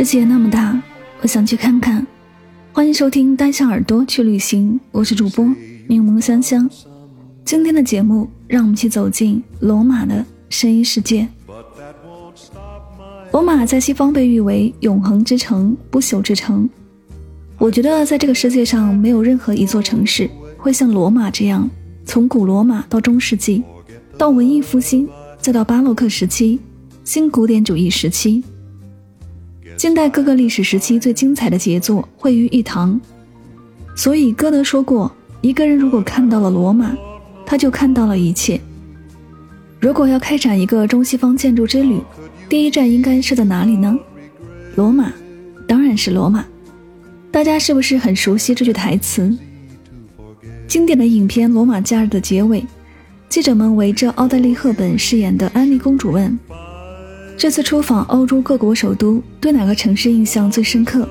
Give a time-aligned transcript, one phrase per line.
[0.00, 0.82] 世界那么大，
[1.20, 2.06] 我想去看看。
[2.72, 5.44] 欢迎收听《带上耳朵去旅行》，我是主播
[5.88, 6.66] 柠檬香香。
[7.44, 11.28] 今天的节目，让我们去走进罗马的声音世界。
[13.30, 16.66] 罗马在西方被誉为永恒之城、不朽之城。
[17.58, 21.68] 我觉得，在这个世界上，没有任何一座城市会像罗马这样，
[22.06, 23.62] 从古罗马到中世纪，
[24.16, 25.06] 到文艺复兴，
[25.42, 26.58] 再到巴洛克时期、
[27.04, 28.42] 新古典主义时期。
[29.76, 33.00] 近代各个历史时期最精彩的杰作汇于一堂，
[33.96, 36.94] 所以歌德说过：“一个人如果看到了罗马，
[37.46, 38.60] 他就看到了一切。”
[39.80, 41.98] 如果要开展一个中西方建筑之旅，
[42.48, 43.98] 第一站应该是在哪里呢？
[44.76, 45.10] 罗马，
[45.66, 46.44] 当然是罗马。
[47.30, 49.34] 大家是不是很熟悉这句台词？
[50.68, 52.64] 经典的影片《罗马假日》的结尾，
[53.28, 56.38] 记者们围着奥黛丽·赫本饰演的安妮公主问。
[57.40, 61.08] 这次出访欧洲各国首都，对哪个城市印象最深刻？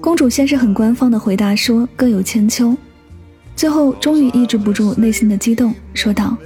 [0.00, 2.76] 公主先是很官方的回答说各有千秋，
[3.56, 6.36] 最后终于抑制不住内心的激动，说道：“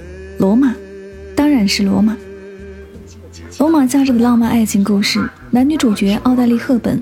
[0.41, 0.73] 罗马，
[1.35, 2.17] 当然是罗马。”
[3.59, 6.99] 罗马假日的浪漫爱情故事，男女主角奥黛丽·赫本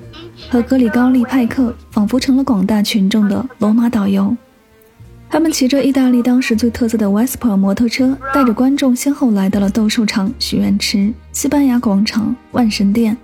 [0.49, 4.36] 和格里高利·派克仿佛成了广大群众的罗马导游。
[5.35, 13.17] 他们骑着意大利当时最特色的 Vespa 摩托车，带着观众先后来到了斗兽场、许愿池、西班牙广场、万神殿、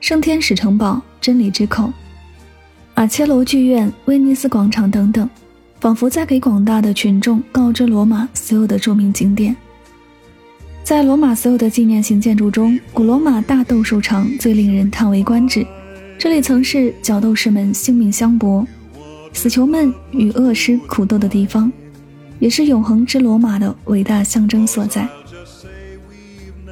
[0.00, 1.92] 圣天使城堡、真理之口、
[2.94, 5.28] 阿切罗剧院、威尼斯广场等等，
[5.80, 9.54] 仿佛在给广大的群众告知罗马所有的著名景点。
[10.82, 15.66] 在罗马所有的纪念性建筑中，古罗马大斗兽场最令人叹为观止，
[16.18, 18.66] 这里曾是角斗士们性命相搏。
[19.34, 21.70] 死囚们与恶尸苦斗的地方，
[22.38, 25.06] 也是永恒之罗马的伟大象征所在。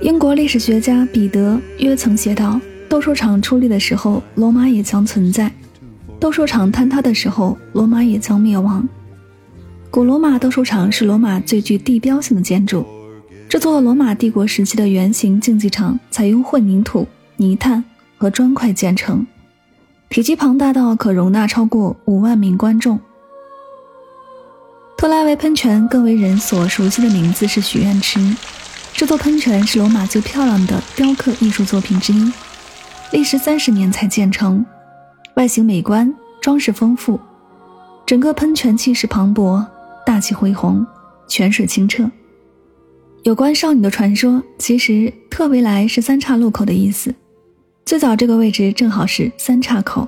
[0.00, 2.58] 英国历史学家彼得·约曾写道
[2.88, 5.50] ：“斗兽场矗立的时候，罗马也将存在；
[6.18, 8.88] 斗兽场坍塌的时候，罗马也将灭亡。”
[9.90, 12.86] 古罗马斗兽场是罗马最具地标性的建筑，
[13.48, 17.06] 这座罗马帝国时期的圆形竞技场采用混凝土、
[17.36, 17.84] 泥炭
[18.16, 19.26] 和砖块建成。
[20.12, 23.00] 体积庞大到可容纳超过五万名观众。
[24.94, 28.20] 特拉维喷泉更为人所熟悉的名字是许愿池，
[28.92, 32.30] 这座喷泉是罗马最漂亮的雕刻艺术作品之一，
[33.12, 34.62] 历时三十年才建成，
[35.36, 37.18] 外形美观，装饰丰富，
[38.04, 39.64] 整个喷泉气势磅礴，
[40.04, 40.86] 大气恢宏，
[41.26, 42.10] 泉水清澈。
[43.22, 47.14] 有关少女的传说，其实特维莱是三岔路口的意思。
[47.84, 50.06] 最早这个位置正好是三岔口。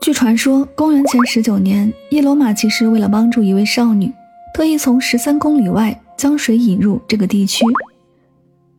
[0.00, 4.12] 据传说，公元前十九年，耶罗马骑士为了帮助一位少女，
[4.52, 7.64] 特意从十三公里外将水引入这个地区，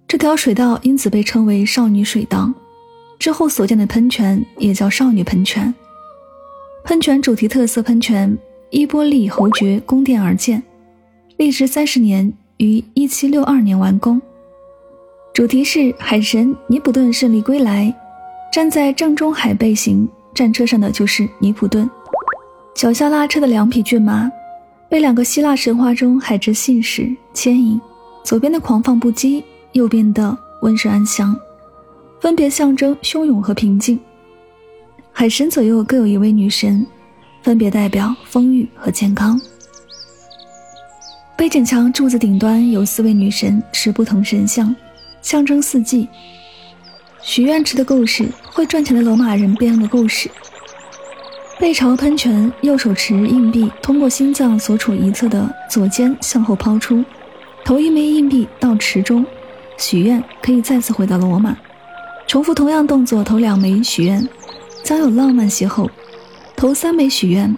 [0.08, 2.54] 这条水道因此被称为少女水道。
[3.18, 5.74] 之后所建的喷泉也叫少女喷泉。
[6.84, 8.38] 喷泉主题特色喷泉
[8.70, 10.62] 伊波利侯爵宫殿而建，
[11.38, 14.22] 历时三十年，于一七六二年完工。
[15.36, 17.94] 主题是海神尼普顿胜利归来，
[18.54, 21.90] 站在正中海背行战车上的就是尼普顿，
[22.74, 24.32] 脚下拉车的两匹骏马，
[24.88, 27.78] 被两个希腊神话中海之信使牵引，
[28.24, 31.36] 左边的狂放不羁，右边的温顺安详，
[32.22, 34.00] 分别象征汹涌和平静。
[35.12, 36.88] 海神左右各有一位女神，
[37.44, 39.38] 分别代表风雨和健康。
[41.36, 44.74] 背景墙柱子顶端有四位女神持不同神像。
[45.26, 46.08] 象征四季。
[47.24, 50.30] 许愿池的故事，会赚钱的罗马人编的故事。
[51.60, 57.04] 背朝喷泉，右手持硬币，通过心脏所处一侧的左肩向后抛出，
[57.64, 59.26] 投一枚硬币到池中，
[59.80, 61.58] 许愿可以再次回到罗马。
[62.28, 64.30] 重复同样动作投两枚许愿，
[64.84, 65.90] 将有浪漫邂逅；
[66.56, 67.58] 投三枚许愿，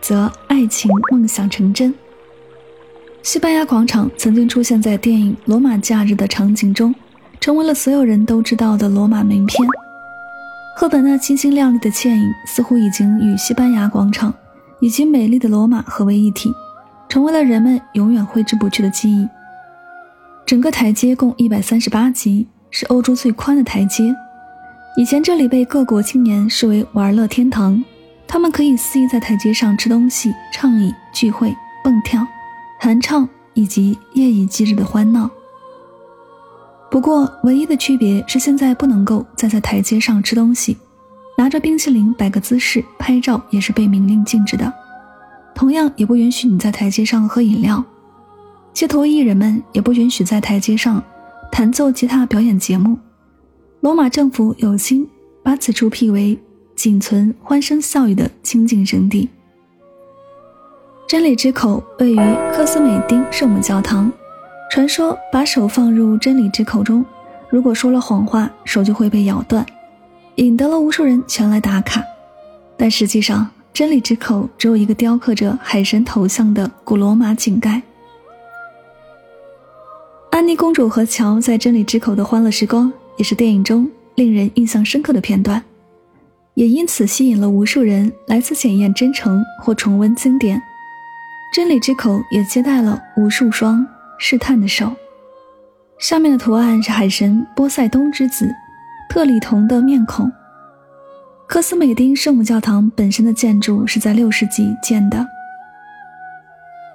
[0.00, 1.94] 则爱情梦想成真。
[3.22, 6.92] 西班牙广场曾经出现在电影《罗马假日》的场景中。
[7.40, 9.68] 成为了所有人都知道的罗马名片。
[10.76, 14.34] 赫本那清新亮丽的倩影，似乎已经与西班牙广场
[14.80, 16.52] 以及美丽的罗马合为一体，
[17.08, 19.28] 成为了人们永远挥之不去的记忆。
[20.44, 24.14] 整个台阶共一百三十八级，是欧洲最宽的台阶。
[24.96, 27.82] 以前这里被各国青年视为玩乐天堂，
[28.26, 32.26] 他们可以肆意在台阶上吃东西、畅饮、聚会、蹦跳、
[32.80, 35.30] 弹唱，以及夜以继日的欢闹。
[36.90, 40.76] 不过，唯一的区别是，现在不能够再在台阶上吃东西，
[41.36, 44.72] 拿着冰淇淋摆个姿势拍照也是被明令禁止的。
[45.54, 47.82] 同样，也不允许你在台阶上喝饮料。
[48.72, 51.02] 街头艺人们也不允许在台阶上
[51.50, 52.98] 弹奏吉他表演节目。
[53.80, 55.08] 罗马政府有心
[55.42, 56.38] 把此处辟为
[56.74, 59.28] 仅存欢声笑语的清净圣地。
[61.06, 62.16] 真理之口位于
[62.52, 64.10] 科斯美丁圣母教堂。
[64.74, 67.06] 传说把手放入真理之口中，
[67.48, 69.64] 如果说了谎话，手就会被咬断，
[70.34, 72.02] 引得了无数人前来打卡。
[72.76, 77.80] 但实际上，真理之口只有一个雕刻着海神头像的古罗马井盖。
[80.32, 85.62] 安妮公主和乔在真理之口的欢乐时光，也是电影中令人印象深刻的片段，
[86.54, 90.60] 也因此吸引了无数人来此检验真诚或重温经典。
[91.54, 93.86] 真理之口也接待了无数双。
[94.26, 94.90] 试探的手，
[95.98, 98.50] 上面的图案是海神波塞冬之子
[99.06, 100.32] 特里同的面孔。
[101.46, 105.26] 科斯美丁圣母教堂本身的建筑是在六世纪建的，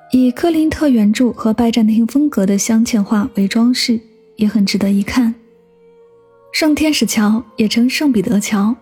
[0.10, 4.00] 以科林特圆柱和拜占庭风格的镶嵌画为装饰，
[4.36, 5.36] 也很值得一看。
[6.52, 8.76] 圣天使桥也称圣彼得桥，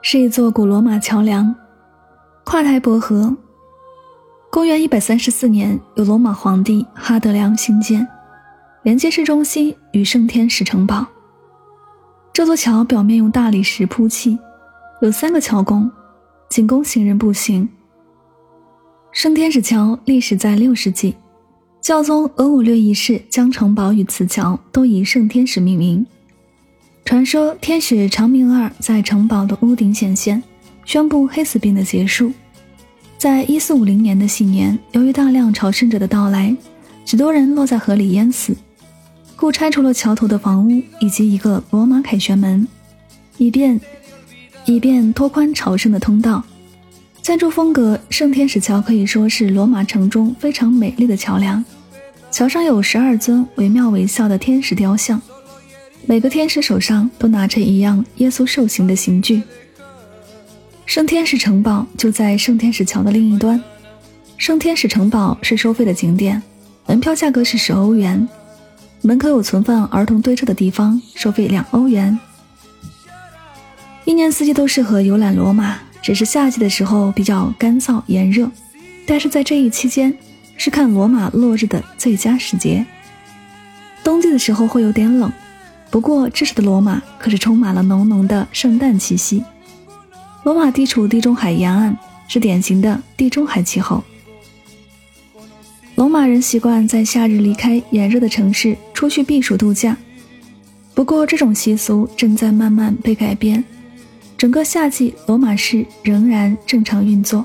[0.00, 1.54] 是一座古罗马桥梁，
[2.44, 3.36] 跨台伯河。
[4.54, 8.06] 公元一百三十四年，由罗马皇帝哈德良兴建，
[8.84, 11.04] 连接市中心与圣天使城堡。
[12.32, 14.38] 这座桥表面用大理石铺砌，
[15.02, 15.90] 有三个桥拱，
[16.48, 17.68] 仅供行人步行。
[19.10, 21.16] 圣天使桥历史在六世纪，
[21.80, 26.06] 教宗俄武略一世将城堡与此桥都以圣天使命名。
[27.04, 30.40] 传说天使长明二在城堡的屋顶显现，
[30.84, 32.32] 宣布黑死病的结束。
[33.24, 36.54] 在一四五零年的新年，由于大量朝圣者的到来，
[37.06, 38.54] 许多人落在河里淹死，
[39.34, 42.68] 故拆除了桥头的房屋以及一个罗马凯旋门，
[43.38, 43.80] 以便
[44.66, 46.44] 以便拓宽朝圣的通道。
[47.22, 51.64] 建筑风格，圣天使桥可以说是罗马城中非常美丽的桥梁。
[52.30, 55.18] 桥上有十二尊惟妙惟肖的天使雕像，
[56.04, 59.42] 每个天使手上都拿着一样耶稣受刑的刑具。
[60.86, 63.60] 圣天使城堡就在圣天使桥的另一端。
[64.36, 66.42] 圣天使城堡是收费的景点，
[66.86, 68.28] 门票价格是十欧元。
[69.00, 72.18] 门口有存放儿童堆车的地方，收费两欧元。
[74.04, 78.50] 一年四季都适合游览罗马，只是夏季的时候比较干燥炎热。
[79.06, 80.16] 但是在这一期间，
[80.56, 82.84] 是看罗马落日的最佳时节。
[84.02, 85.32] 冬季的时候会有点冷，
[85.90, 89.42] 不过这时的罗马可是充满了浓浓的圣诞气息。
[90.44, 91.96] 罗马地处地中海沿岸，
[92.28, 94.04] 是典型的地中海气候。
[95.94, 99.96] 罗马人习惯在夏日离开炎热的城市，出去避暑度假。
[100.92, 103.64] 不过，这种习俗正在慢慢被改变。
[104.36, 107.42] 整个夏季，罗马市仍然正常运作，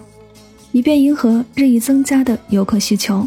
[0.73, 3.25] 以便迎合日益增加的游客需求。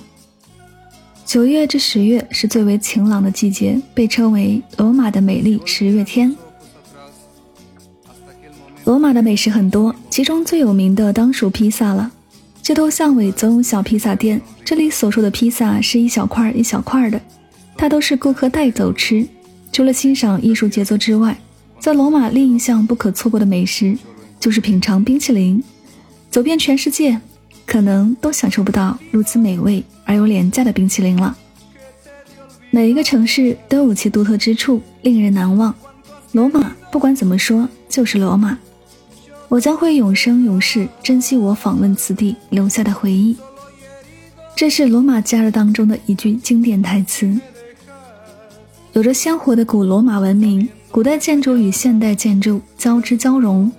[1.25, 6.37] 九月至十月是最为晴朗的季节，被称为“罗马的美丽十月天”。
[8.85, 12.11] 罗马的美食很多，其中最有名的当属披萨了。
[12.61, 17.21] 街头巷尾总有小披萨店，这里所说的披萨是一小块一小块的，
[17.77, 19.27] 它都是顾客带走吃。
[19.73, 21.39] 除了欣赏艺术杰作之外，
[21.79, 23.97] 在罗马另一项不可错过的美食
[24.41, 25.63] 就是品尝冰淇淋。
[26.29, 27.21] 走遍全世界，
[27.65, 31.37] 可能都享受不到如此美味而又廉价的冰淇淋了。
[32.71, 35.73] 每一个城市都有其独特之处，令人难忘。
[36.33, 38.59] 罗马不管怎么说，就是罗马。
[39.53, 43.37] 我将会永生永世珍惜我访问此地留下的回忆。
[44.57, 47.39] 这是罗马假日当中的一句经典台词。
[48.95, 53.71] 有着鲜活的古罗马文明，古代建筑与现代建筑交织交融，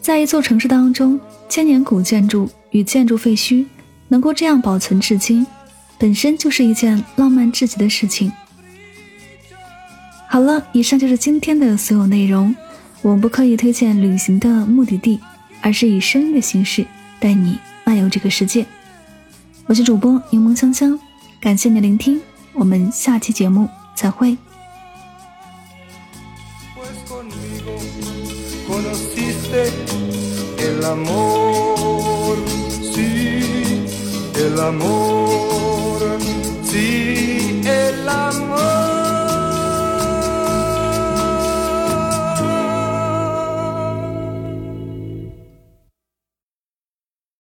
[0.00, 1.20] 在一座城市当中，
[1.50, 3.66] 千年古建筑与建筑废墟
[4.08, 5.46] 能够这样保存至今，
[5.98, 8.32] 本身就是一件浪漫至极的事情。
[10.30, 12.56] 好了，以上就是今天的所有内容。
[13.04, 15.20] 我们不刻意推荐旅行的目的地，
[15.60, 16.86] 而是以声音的形式
[17.20, 18.64] 带你漫游这个世界。
[19.66, 20.98] 我是主播柠檬香香，
[21.38, 22.18] 感谢你的聆听，
[22.54, 24.38] 我们下期节目再会。